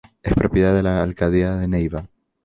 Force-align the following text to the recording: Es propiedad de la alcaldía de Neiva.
Es 0.23 0.33
propiedad 0.33 0.73
de 0.73 0.81
la 0.81 1.03
alcaldía 1.03 1.57
de 1.57 1.67
Neiva. 1.67 2.09